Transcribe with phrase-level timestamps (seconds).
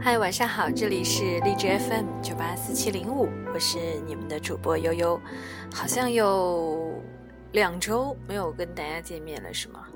[0.00, 5.20] 嗨，晚上好，这里是荔枝 FM 九八四七零五，我是你们的主播悠悠，
[5.72, 7.02] 好像有
[7.52, 9.86] 两周没有跟大家见面了，是吗？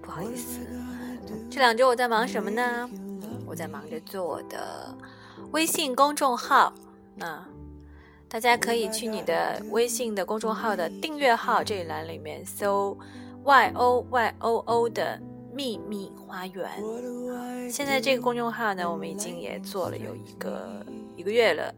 [0.00, 0.60] 不好意思，
[1.50, 2.88] 这两周我在忙什么呢？
[3.44, 4.94] 我在忙着做我的
[5.50, 6.72] 微信公众号，
[7.14, 7.44] 那
[8.28, 12.96] 大家可以去你的微信的公众号的订阅号这一栏里面搜
[13.44, 15.20] Y O Y O O 的。
[15.56, 16.70] 秘密花园，
[17.70, 20.84] 现在这个公众号呢，我们已经也做了有一个
[21.16, 21.74] 一个月了，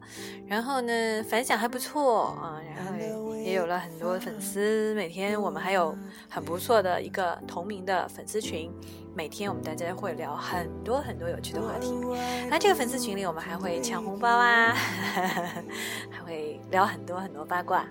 [0.48, 5.96] 然后呢，反响还不错啊，然后也有了很多粉丝，每天我们还有
[6.28, 8.68] 很不错的一个同名的粉丝群，
[9.14, 11.94] 每天我们大家会聊很多很多有趣的话题，
[12.50, 14.74] 那这个粉丝群里我们还会抢红包啊，
[16.10, 17.86] 还会聊很多很多八卦。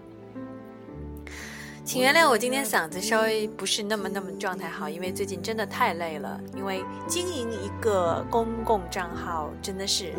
[1.88, 6.38] 请原谅我今天嗓子稍微不是那么那么状态好，因为最近真的太累了。
[6.54, 10.12] 因为经营一个公共账号真的是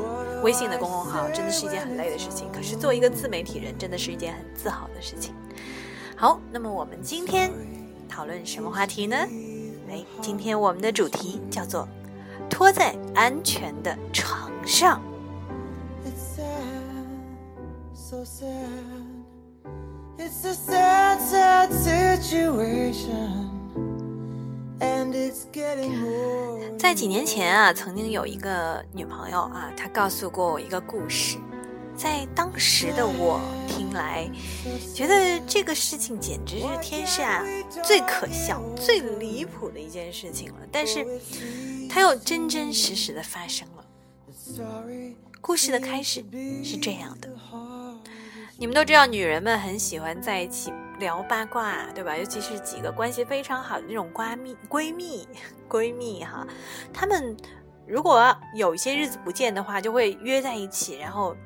[0.43, 2.51] 微信的公共号，真的是一件很累的事情。
[2.51, 5.35] 可是做一个自媒体人，真的是一件很自豪的事情。
[6.17, 7.53] 好，那么我们今天
[8.09, 9.15] 讨论什么话题呢？
[9.91, 11.87] 哎，今天我们的主题叫做
[12.49, 15.03] “拖在安全的床上”。
[20.19, 23.49] It's a sad, sad situation.
[24.81, 26.77] And it's getting more.
[26.77, 31.39] 在几年前啊，曾经有一个女朋友啊，她告诉过我一个故事。
[31.97, 34.29] 在当时的我听来，
[34.93, 37.45] 觉得这个事情简直是天下
[37.85, 40.59] 最可笑、最离谱的一件事情了。
[40.73, 41.07] 但是，
[41.89, 43.85] 它又真真实实的发生了。
[45.41, 46.25] 故事的开始
[46.65, 47.31] 是这样的。
[48.61, 52.17] 你们都知道，女人们很喜欢在一起聊八卦，对吧？
[52.17, 55.29] 尤其是几个关系非常好的那种闺蜜、闺蜜、
[55.69, 56.45] 闺蜜哈，
[56.93, 57.37] 她们
[57.87, 61.37] 如果有一些日子不见的话，就会约在一起，然后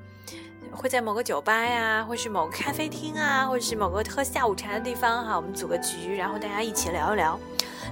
[0.70, 7.38] 会在某个酒吧呀，或是某个咖啡厅啊，或者是某个喝下午茶的地方哈，我们组个局，然后大家一起聊一聊。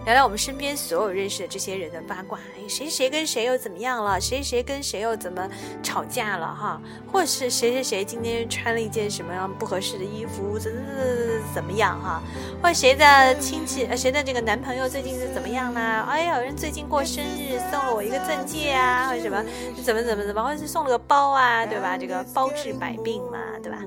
[0.05, 4.21] 聊聊我们身边所有认识的这些人的八卦，哎谁谁跟谁又怎么样了？
[4.21, 5.49] 谁谁跟谁又怎么
[5.83, 6.47] 吵架了？
[6.47, 6.81] 哈，
[7.11, 12.01] 或是谁谁谁今天穿了一件什么样不合适的衣服，怎怎怎怎么样？
[12.01, 12.23] 哈，
[12.63, 16.07] 或谁的亲戚，谁的这个男朋友最近是怎么样啦？
[16.09, 19.45] 哎呀，人最近过生日，送了我一个钻戒啊，或者什么，
[19.83, 21.97] 怎么怎么怎么，或者是送了个包啊，对吧？
[21.99, 23.79] 这个包治百病嘛，对吧？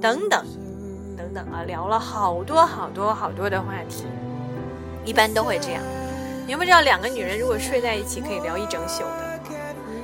[0.00, 0.44] 等等
[1.16, 4.04] 等等啊，聊了好多好多好多的话题。
[5.10, 5.82] 一般都会这样，
[6.46, 9.40] 你们知道两个女人如果睡在一起可以聊一整宿的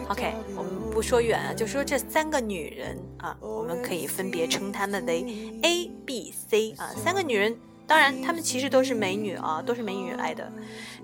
[0.08, 5.24] ？OK，我们不说远啊，就说这三个女人啊，我们可以分别称她们为
[5.62, 7.56] A、B、C 啊，三个女人，
[7.86, 10.50] 当然她们其实都是美女啊，都是美女来的。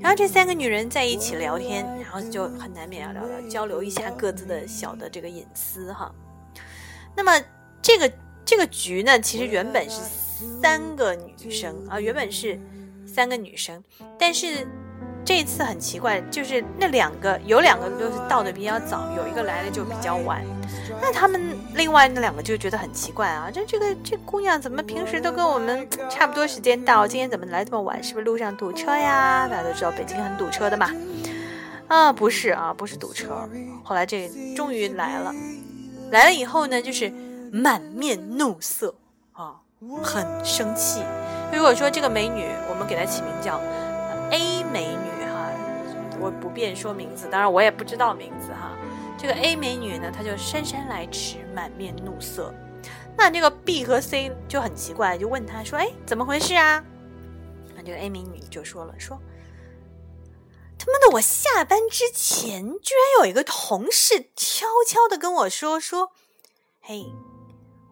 [0.00, 6.12] 然后这三个女人在一起聊天，然后就很难免要聊聊交流一下各自的小的这个隐私哈。
[7.14, 7.40] 那么
[7.80, 8.12] 这个
[8.44, 10.00] 这个局呢，其实原本是
[10.60, 12.58] 三个女生啊，原本是。
[13.12, 13.82] 三个女生，
[14.18, 14.66] 但是
[15.24, 20.42] 这次很奇怪，就是那两个有两个都是到的比较早，有一个来的就比较晚。
[21.00, 21.40] 那他们
[21.74, 28.02] 另外那两个就觉得很奇怪啊，这这个这姑娘怎么平时都跟我们差不多时间到，今天怎么来这么晚？
[28.02, 29.46] 是不是路上堵车呀？
[29.46, 30.90] 大家都知道北京很堵车的嘛。
[31.88, 33.48] 啊，不是啊，不是堵车。
[33.84, 35.34] 后来这终于来了，
[36.10, 37.12] 来了以后呢，就是
[37.52, 38.94] 满面怒色
[39.32, 39.56] 啊，
[40.02, 41.02] 很生气。
[41.52, 43.60] 如果说这个美女，我们给她起名叫
[44.30, 45.50] A 美女哈，
[46.18, 48.72] 我不便说名字，当然我也不知道名字哈。
[49.18, 52.52] 这个 A 美女呢，她就姗姗来迟，满面怒色。
[53.16, 56.82] 那这个 B 和 C 就很奇怪，就问她说：“哎，怎么回事啊？”
[57.76, 59.20] 那这个 A 美女就说了：“说
[60.78, 66.10] 他妈的，我下班之前居然有一个同事悄悄的跟我说说，
[66.80, 67.12] 嘿，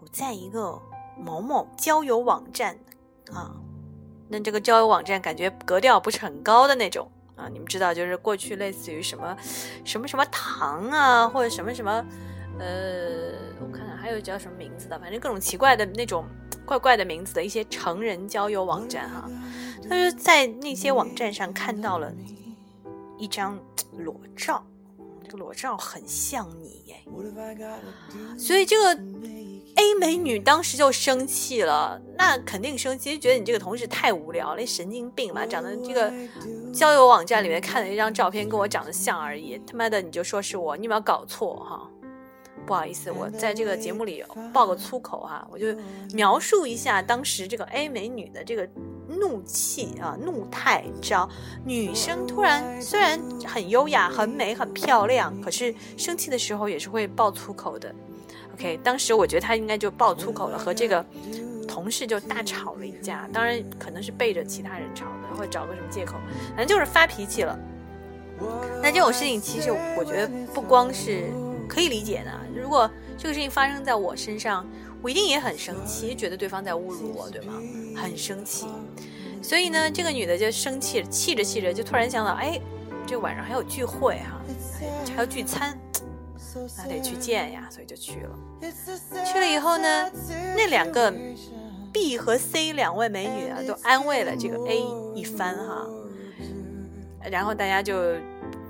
[0.00, 0.80] 我在一个
[1.16, 2.78] 某某交友网站。”
[3.32, 3.54] 啊，
[4.28, 9.36] 那这个交友网站感觉格调不是很高的那种啊，你们知道，就是过去类似于什么
[9.84, 11.90] 什么什么堂啊，或者什么什么，
[12.58, 16.24] 呃，我看看还有叫什么名字的，反正各种奇怪的那种
[16.66, 19.30] 怪怪的名字的一些成人交友网站哈，
[19.88, 22.12] 他就在那些网站上看到了
[23.18, 23.58] 一张
[23.98, 24.64] 裸照，
[25.30, 26.96] 个裸照很像你耶，
[28.38, 29.00] 所以这个。
[29.76, 36.12] A 美女当时就生气了，那肯定生气，觉得你这个同事太无聊了，神经病嘛，长得这个
[36.74, 41.88] 交友网站里面看的一张照片跟我长得像而已，他妈的你就说是我，你有没有搞错哈？
[42.66, 44.22] 不好意思，我在这个节目里
[44.52, 45.74] 爆个粗口哈，我就
[46.12, 48.68] 描述一下当时这个 A 美女的这个
[49.18, 51.28] 怒气啊，怒态，你知道，
[51.64, 57.92] 女生突然虽然很优雅、很美、很漂亮，可是生气的时候也是会爆粗口的。
[58.54, 61.04] OK，当时我觉得他应该就爆粗口了，和这个
[61.66, 63.28] 同事就大吵了一架。
[63.32, 66.14] 当然可能是背着其他人吵的，或者找个什么借口，
[66.50, 67.58] 反正就是发脾气了。
[68.82, 71.30] 那这种事情其实我觉得不光是
[71.68, 74.66] 可以理解的，如果这个事情发生在我身上，
[75.02, 77.54] 我一定也很生气，觉得对方在侮辱我，对吗？
[77.96, 78.66] 很生气。
[79.42, 82.60] 所以呢，这个女的就生气，气着气着就突然想到，哎，
[83.06, 84.40] 这晚上还有聚会哈，
[85.08, 85.78] 还要聚餐。
[86.76, 88.30] 那得去见呀，所以就去了。
[89.24, 90.10] 去了以后呢，
[90.56, 91.14] 那两个
[91.92, 94.82] B 和 C 两位美女啊，都安慰了这个 A
[95.14, 95.86] 一番哈。
[97.30, 97.94] 然后大家就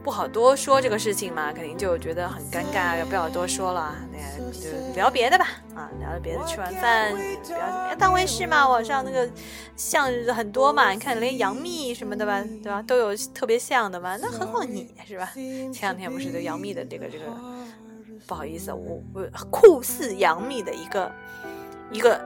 [0.03, 3.95] 不好多说这个事情嘛，肯定就觉得很尴尬，也不要多说了。
[4.11, 4.19] 那
[4.53, 6.45] 就聊别的吧，啊，聊别的。
[6.47, 9.29] 吃完饭不要当回事嘛，网上那个
[9.77, 12.83] 像很多嘛，你看连杨幂什么的吧，对吧？
[12.83, 15.31] 都有特别像的嘛，那何况你是吧？
[15.35, 17.25] 前两天不是对杨幂的这个这个。
[18.27, 21.13] 不好意思，我我酷似杨幂的一个
[21.91, 22.21] 一个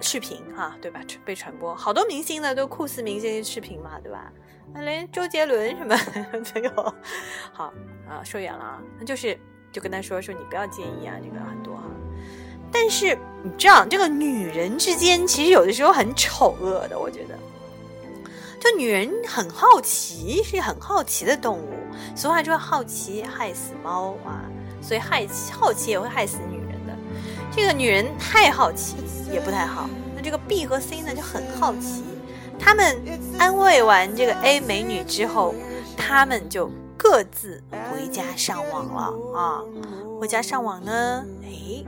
[0.00, 1.00] 视频哈，对吧？
[1.24, 4.32] 被传播，好多明星的都酷似明星视频嘛，对吧？
[4.72, 5.96] 那连周杰伦什么
[6.52, 6.94] 都有。
[7.52, 7.72] 好
[8.08, 9.38] 啊，说远了啊，那就是
[9.72, 11.84] 就跟他说说，你不要介意啊，这个很多哈。
[12.70, 17.38] 但是你知道，这个女人之间其实有的时候很丑恶的，我觉得，
[18.60, 21.72] 就女人很好奇，是很好奇的动物。
[22.14, 24.44] 俗话说，好奇害死猫啊。
[24.80, 26.96] 所以害好奇也会害死女人的，
[27.50, 28.96] 这个女人太好奇
[29.32, 29.90] 也不太好。
[30.14, 32.04] 那这个 B 和 C 呢就很好奇，
[32.58, 32.96] 他们
[33.38, 35.54] 安慰完这个 A 美女之后，
[35.96, 39.62] 他们就各自回家上网了啊。
[40.20, 41.84] 回家上网呢，哎，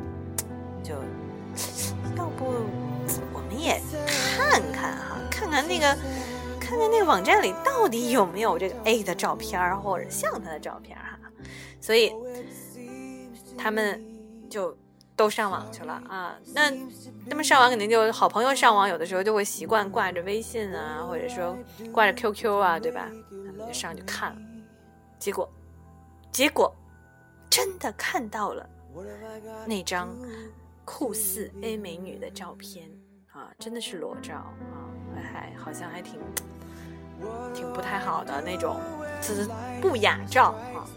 [0.82, 0.94] 就
[2.16, 2.44] 要不
[3.32, 3.80] 我们也
[4.38, 5.86] 看看哈，看看那个
[6.60, 11.18] 看看那个网站里到底有没有这个 A 的照片或者像他的照片哈。
[11.80, 12.12] 所以。
[13.62, 14.02] 他们
[14.48, 14.74] 就
[15.20, 16.70] 都上网去了啊，那
[17.28, 21.54] 他们上网肯定就好朋友上网，有的时候就会习惯挂着微信啊，或者说
[21.92, 23.06] 挂着 QQ 啊，对吧？
[23.28, 24.38] 他们就上去看了，
[25.18, 25.46] 结果，
[26.32, 26.74] 结果
[27.50, 28.66] 真的看到了
[29.66, 30.08] 那张
[30.86, 32.88] 酷似 A 美女的照片
[33.30, 34.88] 啊，真的是裸照啊，
[35.30, 36.18] 还好像还挺
[37.52, 38.80] 挺不太好的那种，
[39.82, 40.88] 不雅照啊，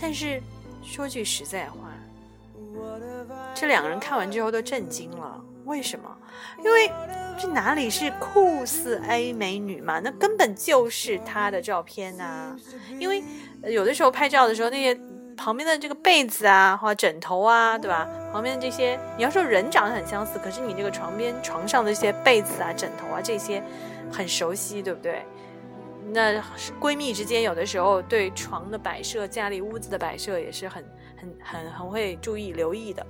[0.00, 0.42] 但是。
[0.88, 1.90] 说句实在话，
[3.54, 5.42] 这两个人看完之后都震惊了。
[5.64, 6.16] 为什么？
[6.62, 6.90] 因为
[7.38, 9.98] 这哪里是酷似 A 美女嘛？
[9.98, 12.56] 那根本就是她的照片呐。
[12.98, 13.22] 因为
[13.64, 14.98] 有的时候拍照的时候，那些
[15.36, 18.08] 旁边的这个被子啊，或枕头啊，对吧？
[18.32, 23.62] 旁边的这些，你要说人长得很相似，可是你这个床边床上的这些被子啊、枕头啊这些
[24.12, 25.24] 很熟悉，对不对？
[26.12, 26.40] 那
[26.80, 30.84] 闺蜜之间有的时候对床的摆设、家里屋子的摆设也是很、
[31.16, 33.06] 很、很、很会注意留意的。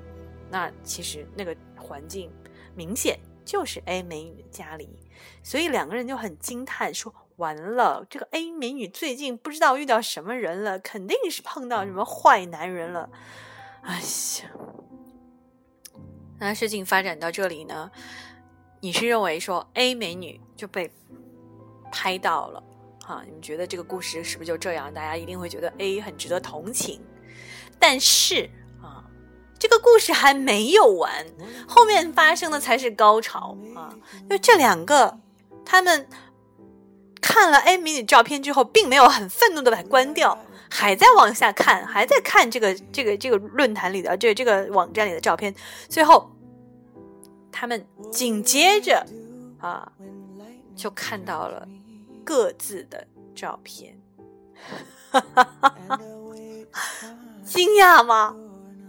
[0.51, 2.31] 那其实那个环境
[2.75, 4.89] 明显就是 A 美女的家里，
[5.43, 13.11] 所以两个人就很惊叹说：“完了，这个 A 美女最近不知道遇到什么人了，肯定是碰到什么坏男人了。”
[13.83, 14.51] 哎呀，
[16.39, 17.91] 那事情发展到这里呢，
[18.81, 20.91] 你是认为说 A 美女就被
[21.91, 22.63] 拍到了？
[23.07, 24.93] 啊，你们觉得这个故事是不是就这样？
[24.93, 27.01] 大家一定会觉得 A 很值得同情，
[27.79, 28.51] 但是
[28.83, 29.05] 啊，
[29.59, 31.27] 这个故事还没有完，
[31.67, 33.95] 后面发生的才是高潮啊！
[34.29, 35.19] 就这两个，
[35.65, 36.09] 他们
[37.21, 40.39] 看了 A 美女照片之后，并没有很愤怒的把它关掉，
[40.71, 45.55] 还在往下看，还在看这个这个这个论坛里的这这个网站里的照片，
[45.89, 46.31] 最后
[47.51, 49.07] 他们紧接着
[49.61, 49.93] 啊，
[50.75, 51.67] 就看到了。
[52.29, 53.07] 各自的
[53.37, 53.97] 照片，
[57.47, 58.37] 惊讶吗？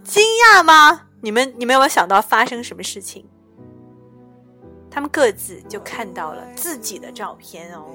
[0.02, 1.06] 惊讶吗？
[1.20, 3.24] 你们你们有没有想到发生什么事情？
[4.90, 7.94] 他们各自就看到了自己的照片哦，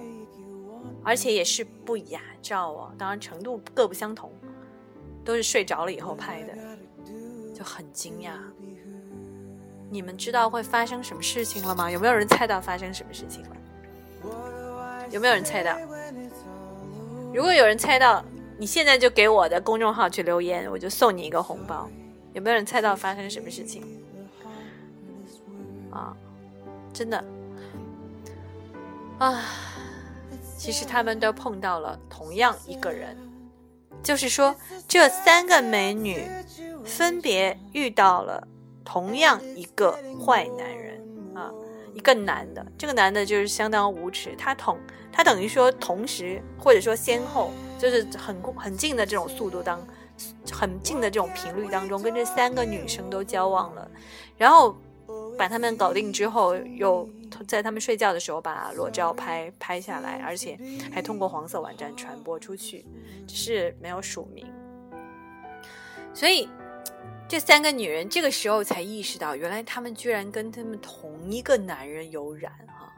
[1.03, 4.31] 而且也是不雅照哦，当然程度各不相同，
[5.25, 6.53] 都是睡着了以后拍的，
[7.53, 8.31] 就很惊讶。
[9.89, 11.91] 你们知道会发生什么事情了吗？
[11.91, 13.57] 有没有人猜到发生什么事情了？
[15.11, 15.77] 有没有人猜到？
[17.33, 18.23] 如果有人猜到，
[18.57, 21.89] 你现在就给我的公众号去留言，我就送你一个红包。
[22.33, 23.83] 有没有人猜到发生什么事情？
[25.91, 26.15] 啊，
[26.91, 27.23] 真的
[29.19, 29.43] 啊，
[30.57, 33.15] 其实他们都碰到了同样一个人，
[34.01, 34.55] 就是说
[34.87, 36.27] 这三个美女
[36.83, 38.47] 分别遇到了
[38.83, 40.99] 同样一个坏男人
[41.35, 41.51] 啊。
[41.93, 44.77] 一个男的，这个男的就是相当无耻，他同
[45.11, 49.85] 他等于说同时或者说先后，就是很很近的这种速度当，
[50.51, 53.89] 很近的这种频率当中，跟这三个女生都交往了，
[54.37, 54.75] 然后
[55.37, 57.07] 把他们搞定之后，又
[57.47, 60.57] 在他们睡觉的时候把裸照拍拍下来，而且
[60.91, 62.85] 还通过黄色网站传播出去，
[63.27, 64.45] 只是没有署名，
[66.13, 66.49] 所以。
[67.33, 72.93] 这三个女人这个时候才意识到，原来她们居然跟他们同一个男人有染哈，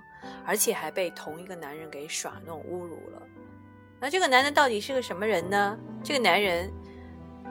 [0.46, 3.22] 而且还被同一个男人给耍弄侮辱了。
[3.98, 5.80] 那这个男的到底是个什么人呢？
[6.04, 6.70] 这个男人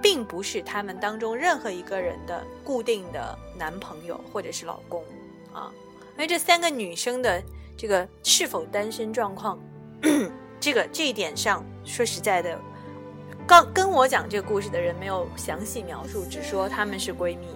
[0.03, 5.03] 并不是他们当中任何一个人的固定的男朋友或者是老公
[5.55, 5.73] 啊。
[6.13, 7.43] 因为这三个女生的
[7.79, 9.59] 这个是否单身状况，
[10.61, 12.61] 这个这一点上，说实在的。
[13.47, 17.47] 刚跟我讲这个故事的人没有详细描述，只说她们是闺蜜。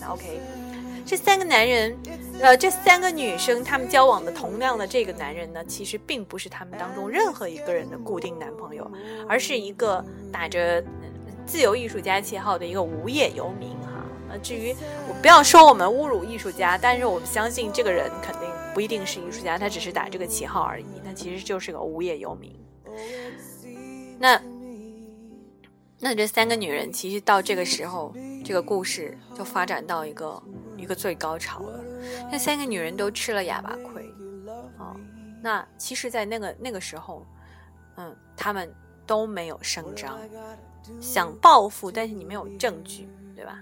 [0.00, 0.40] 那 OK，
[1.06, 1.96] 这三个男人，
[2.40, 8.90] 呃，这三个女生，她们交往的同样的这个男人呢，其实并不是他们当中任何一个人的固定男朋友，
[9.28, 10.82] 而是一个打着
[11.46, 14.04] 自由艺术家旗号的一个无业游民哈。
[14.30, 14.74] 呃，至于
[15.08, 18.42] 我不要说我们侮辱艺术家，但是我们相信这个人肯定
[18.74, 22.52] 不一定是艺术家，他只是打这个旗号而已，他其实就是个无业游民。
[24.18, 24.40] 那。
[26.00, 28.14] 那这三个女人其实到这个时候，
[28.44, 30.40] 这个故事就发展到一个
[30.76, 31.80] 一个最高潮了。
[32.30, 34.08] 那三个女人都吃了哑巴亏，
[34.78, 34.94] 啊，
[35.42, 37.26] 那其实，在那个那个时候，
[37.96, 38.72] 嗯，她们
[39.06, 40.16] 都没有声张，
[41.00, 43.58] 想报复，但是你没有证据，对吧？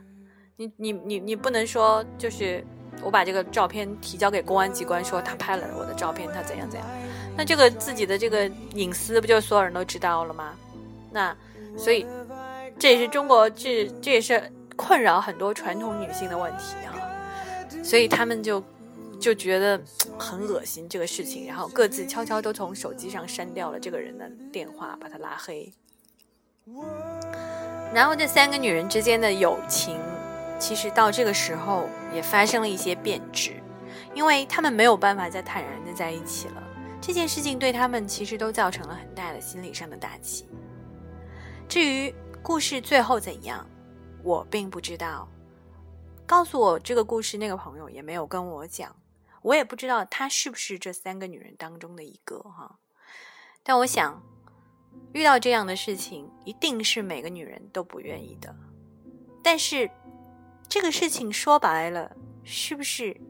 [0.57, 2.63] 你你你你不能说就是
[3.03, 6.87] 我把这个照片提交给公安机关，说他拍了我的照片，他怎样怎样，
[7.35, 10.55] 那这个自己的这个隐私不就所有人都知道了吗？
[11.11, 11.35] 那
[11.79, 12.05] 所以。
[12.79, 16.93] 这也是中国，这这也是困扰很多传统女性的问题啊，
[17.83, 18.63] 所以他们就
[19.19, 19.81] 就觉得
[20.19, 25.73] 很恶心这个事情，然后各自悄悄都从手机上删掉了这个人的电话，把他拉黑。
[27.95, 29.99] 然后这三个女人之间的友情，
[30.59, 33.53] 其实到这个时候也发生了一些变质，
[34.13, 36.63] 因为他们没有办法再坦然的在一起了。
[37.01, 40.47] 这件事情对他们其实都造成了很大的心理上的打击。
[41.67, 42.15] 至于。
[42.47, 43.69] 故事最后怎样，
[44.23, 45.29] 我并不知道。
[46.25, 48.95] 告诉我这个故事那个朋友也没有跟我讲，
[49.43, 52.79] 我也不知道他是不是这三个女人当中的一个哈。
[53.65, 54.23] 但我想，
[55.13, 58.55] 遇到这样的事情，一定是每个女人都不愿意的。
[59.43, 59.91] 但是，
[60.69, 63.21] 这个事情说白了，是不是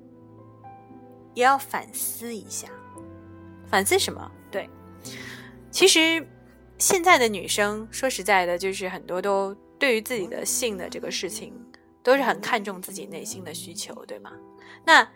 [1.33, 2.69] 也要反思一下？
[3.67, 4.31] 反思什么？
[4.51, 4.69] 对，
[5.71, 6.29] 其实。
[6.79, 11.55] 现在的女生说实在的，就是很多都对于自己的性的这个事情，
[12.03, 14.33] 都是很看重自己内心的需求，对吗？
[14.85, 15.09] 那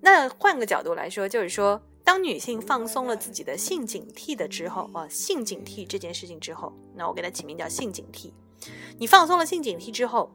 [0.00, 8.32] 那换个角度来说，就是说，当女性放松了自己的性警惕的之后啊，性警惕这件事情之后，那我给它起名叫性警惕。
[8.98, 10.30] 你放松了性警惕之后，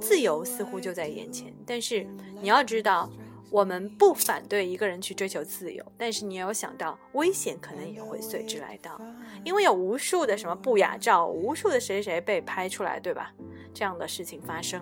[0.00, 1.54] 自由似乎就在眼前。
[1.64, 2.06] 但是
[2.40, 3.10] 你要知道。
[3.50, 9.00] 我们不反对一个人去追求自由，但是你要想到危险可能也会随之来到，
[9.44, 13.32] 因为有无数的什么不雅照，无数的谁谁被拍出来，对吧？
[13.72, 14.80] 这样的事情发生。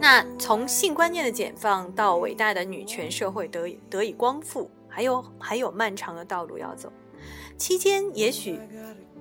[0.00, 6.92] 那从性观念的解放到伟大的女权社会得以得以光复，还有还有漫长的道路要走，
[7.56, 8.58] 期间也许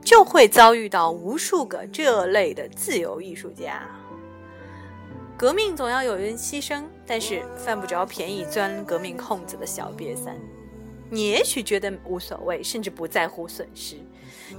[0.02, 3.88] 就会遭遇到无数个这类的自由艺术家。
[5.42, 10.38] 革命总要有人牺牲，但是犯不着便宜钻革命空子的小瘪三。
[11.10, 13.96] 你也许觉得无所谓，甚至不在乎损失。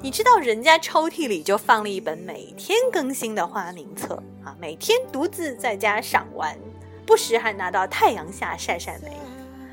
[0.01, 6.59] 你知道人家抽屉里就放了一本每天更新的花名册啊，每天独自在家赏玩，
[7.07, 9.17] 不时还拿到太阳下晒晒美，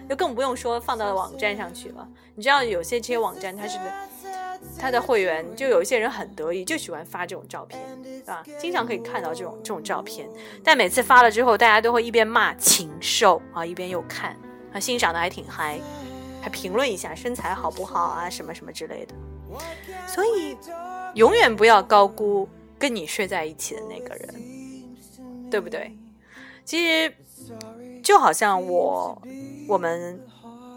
[0.08, 2.08] 就更不用说放到网站上去了。
[2.36, 3.80] 你知道有些这些网站它是。
[4.78, 7.82] 他的会员就有一些人很得意，就喜欢发这种照片，
[8.25, 10.30] 啊，经常可以看到这种这种照片。
[10.63, 14.38] 但每次发了之后，大家都会一边骂禽兽啊，一边又看，
[14.72, 15.80] 啊，欣赏的还挺嗨，
[16.42, 19.13] 还评论一下身材好不好啊，什么什么之类的。
[20.08, 20.56] 所以，
[21.16, 22.48] 永远不要高估
[22.78, 25.98] 跟你睡在一起的那个人，对不对？
[26.63, 27.13] 其实，
[28.04, 29.22] 就好像我
[29.68, 30.24] 我们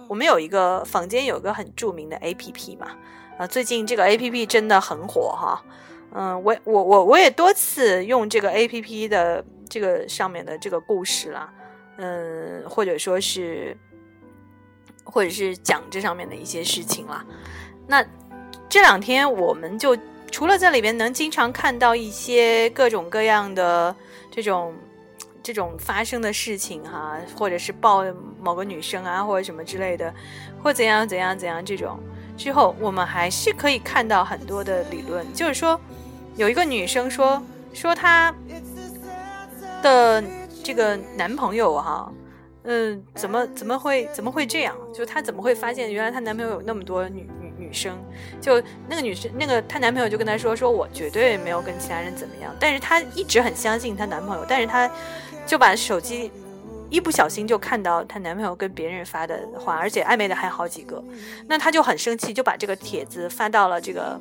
[0.09, 2.97] 我们有一个房间有一个很著名的 A P P 嘛。
[3.39, 5.63] 啊，最近这个 A P P 真的很火哈，
[6.13, 11.53] 嗯，我我我我也多次用这个 A P P 的这个上面的这个故事啦，
[11.97, 13.77] 嗯，或者说是，
[15.05, 17.25] 或者是讲这上面的一些事情啦。
[17.87, 18.05] 那
[18.69, 19.97] 这两天我们就
[20.31, 23.95] 除了在里边能经常看到一些各种各样的
[24.31, 24.75] 这种
[25.43, 28.05] 这种发生的事情哈，或者是抱
[28.41, 30.15] 某个女生啊，或者什么之类的，
[30.63, 31.99] 或怎样怎样怎样这种
[32.37, 35.81] 之后，我们还是可以看到很多的理论，就是说
[36.37, 38.35] 有一个女生说说她
[39.83, 40.23] 的
[40.63, 42.13] 这个男朋友哈。
[42.65, 44.77] 嗯，怎么怎么会怎么会这样？
[44.95, 47.93] 就她怎么会发现原来她男朋友有那么多女女女生？
[48.41, 52.55] 就那个女生，那个她男朋友就跟她说说，我绝对没有跟其他人怎么样。
[52.61, 54.89] 但是她一直很相信她男朋友，但是她
[55.45, 56.31] 就把手机
[56.93, 61.03] 一不小心就看到她男朋友跟别人发的话，而且暧昧的还好几个。
[61.49, 64.21] 那她就很生气，就把这个帖子发到了这个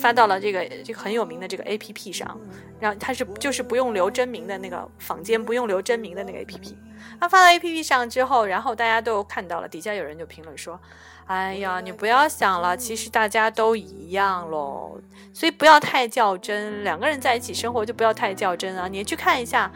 [0.00, 2.36] 发到了这个这个很有名的这个 A P P 上，
[2.80, 6.76] 然后她是就是不用留真名的那个坊间不用留真名的那个 A P P。
[7.20, 10.78] 他发到 A P P 上之后，然后大家都看到了，底下有人就评论说
[11.26, 15.00] ：“哎呀，你不要想了，其实大家都一样喽，
[15.32, 16.82] 所以不要太较真。
[16.84, 18.86] 两个人在一起生活就不要太较真啊！
[18.88, 19.70] 你去看一下，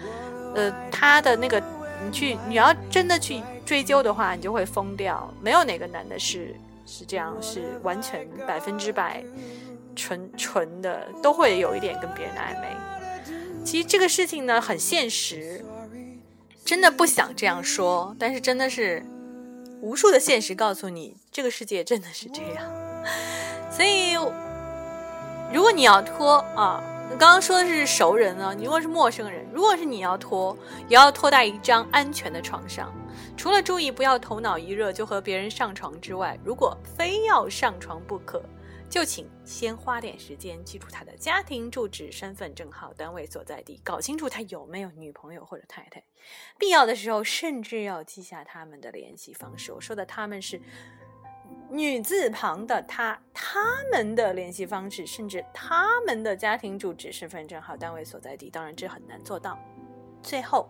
[0.54, 1.60] 呃，他的那个，
[2.04, 5.32] 你去，你要真的去追究的话，你就会疯掉。
[5.40, 6.54] 没有哪个男的是
[6.86, 9.22] 是这样，是完全百分之百
[9.94, 12.76] 纯纯的，都会有一点跟别人的暧昧。
[13.64, 15.64] 其实这个事情呢，很现实。”
[16.64, 19.04] 真的不想这样说，但是真的是
[19.80, 22.64] 无数的现实告诉你，这个世界真的是这样。
[23.68, 24.12] 所以，
[25.52, 26.80] 如果你要拖啊，
[27.18, 30.56] 刚刚说的是熟人啊，你如果是陌生人，如果是你要拖，
[30.88, 32.92] 也要拖在一张安全的床上。
[33.36, 38.42] 除了注意不要头脑一热就和别人上床之外，如果非要上床不可。
[38.90, 46.02] 就请先花点时间记住他的家庭住址、身份证号、单位所在地，搞清楚他有没有女朋友或者太太。
[46.58, 49.72] 必要的时候，甚至要记下他们的联系方式。
[49.72, 50.60] 我说的他们是
[51.72, 58.50] 女字旁的他，他们的联系方式，甚至他们的家庭住址、身份证号、单位所在地。
[58.50, 59.58] 当然，这很难做到。
[60.22, 60.68] 最后，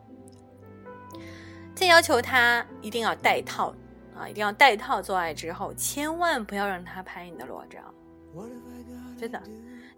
[1.75, 3.75] 再要求他一定要带套
[4.17, 7.81] 啊，一定要带套做爱之后，千万不要让他拍你的裸照。
[9.19, 9.43] 真的，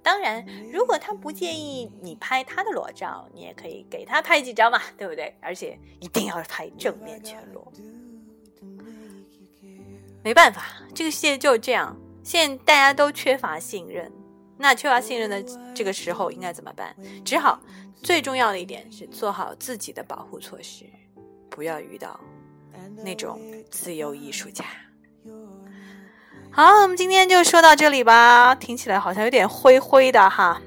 [0.03, 5.37] 当然，如果他不介意你拍他的裸照，你也可以给他拍几张嘛，对不对？
[5.43, 7.71] 而且一定要拍正面全裸。
[10.25, 14.11] 没办法，这个世界就是这样，现在大家都缺乏信任。
[14.57, 16.97] 那缺乏信任的这个时候应该怎么办？
[17.25, 17.61] 只好
[18.03, 20.87] 最重要的一点是做好自己的保护措施，
[21.51, 22.19] 不要遇到
[23.05, 23.39] 那种
[23.71, 24.65] 自由艺术家。
[26.51, 28.55] 好，我们今天就说到这里吧。
[28.55, 30.63] 听起来好像有点灰灰的哈，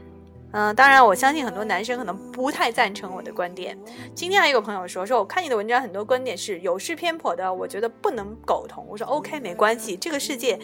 [0.57, 3.77] 嗯，当然我相信很多男生可能不太赞成我的观点。
[4.15, 8.83] 今天还有个朋友说，说我看你的文章很多观点是有失偏颇的，我觉得不能苟同。
[8.89, 10.57] 我说 OK，没关系，这个世界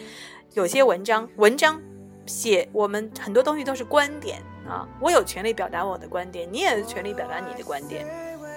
[0.54, 1.80] 有些文章，文章
[2.26, 8.04] 写我们很多东西都是观点啊，我有权利表达我的观点，你也有权利表达你的观点。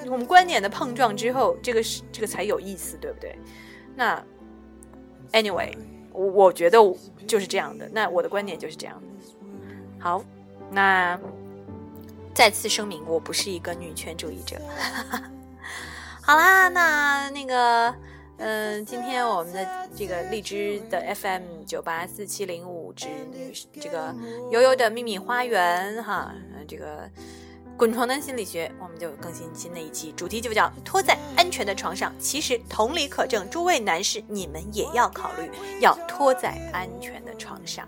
[0.08, 3.38] 我们观点的碰撞之后，这个是这个才有意思，对不对？
[3.95, 4.19] 那
[5.34, 5.71] Anyway。
[6.13, 6.80] 我我觉得
[7.28, 9.08] 就是这样的，那我的观点就是这样的。
[10.00, 10.23] 好，
[10.71, 11.19] 那
[12.34, 14.58] 再次声明，我不是一个女权主义者。
[16.21, 17.95] 好啦，那那个，
[18.38, 24.13] 嗯，今天我们的这个荔枝的 FM 九八四七零五之女这个
[24.51, 26.34] 悠悠的秘密花园哈，
[26.67, 27.10] 这个。
[27.77, 32.12] 滚床单心理学，我们就更新新的一期，主题就叫拖在安全的床上。
[32.17, 35.47] 其实同理可证，诸位男士，你们也要考虑
[35.80, 37.88] 要拖在安全的床上。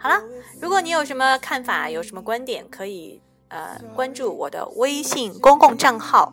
[0.00, 0.22] 好了，
[0.60, 6.32] 如果你有什么看法，有什么观点，可以呃关注我的微信公共账号，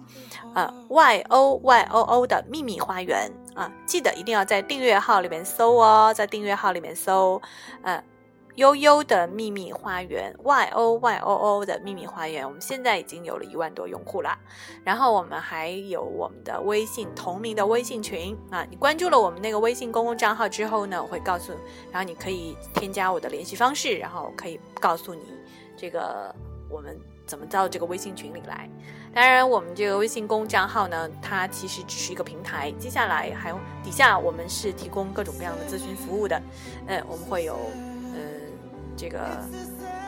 [0.56, 7.42] 呃 y o y o o 的秘密花园啊，记得一定要在订阅号里面搜哦，在订阅号里面搜，
[7.84, 8.02] 呃。
[8.58, 14.36] 悠悠的秘密花园，Y O Y O O 的秘密花园，我们现在已经有了一万多用户了。
[14.84, 21.54] 然后我们还有我们的微信同名的微信群啊，你关注了我们那个微信公共账号之后呢，我会告诉，
[21.92, 25.22] 然后你可以添加我的联系方式，然后可以告诉你
[25.78, 26.34] 这个
[26.68, 28.68] 我们怎么到这个微信群里来。
[29.14, 36.42] 当然，我们这个微信公账号呢，它其实只是一个平台，接下来还底下我们是提供各种各样的咨询服务的，
[36.88, 37.56] 嗯，我们会有。
[38.98, 39.20] 这个，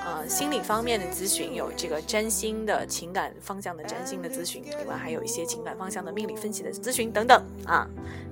[0.04, 7.88] 呃，心理方面的咨询有这个占星的情感方向的占星的咨询，另外还有一些情感方向的命理分析的咨询等等啊，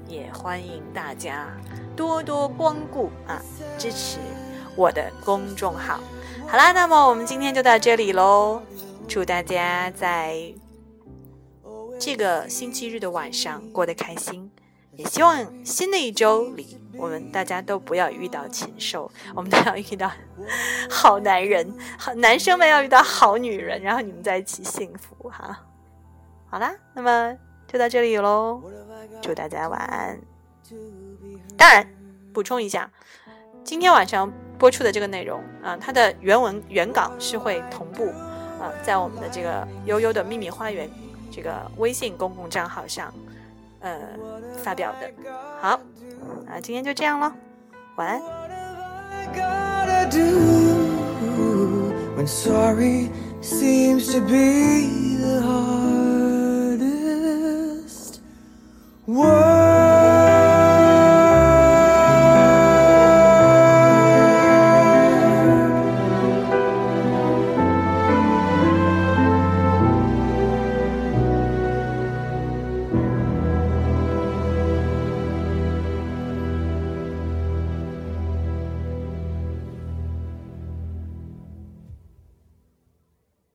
[0.07, 1.55] 也欢迎大家
[1.95, 3.39] 多多光顾啊，
[3.77, 4.17] 支持
[4.75, 5.99] 我的公众号。
[6.47, 8.61] 好啦，那么我们今天就到这里喽，
[9.07, 10.53] 祝大家在
[11.99, 14.49] 这个星期日的晚上过得开心。
[14.97, 20.11] 也希望新的一周里，我们大家都不要遇到禽兽，我们都要遇到
[20.89, 25.63] 好男人，好男生们要遇到好女人，然后你们在一起幸福哈。
[26.49, 28.61] 好啦，那么就到这里喽，
[29.21, 30.19] 祝大家晚安。
[31.55, 31.87] 当然，
[32.33, 32.89] 补充一下，
[33.63, 38.07] 今天晚上播出的这个内容啊，它的原文原稿是会同步
[38.59, 40.89] 啊，在我们的这个悠悠的秘密花园
[41.31, 43.13] 这个微信公共账号上
[43.79, 43.99] 呃
[44.63, 45.11] 发表的。
[45.59, 45.79] 好，
[46.45, 47.31] 那今天就这样喽，
[47.95, 48.21] 晚安。
[52.15, 53.11] When sorry
[53.41, 56.71] seems to be the hardest
[59.05, 59.56] word.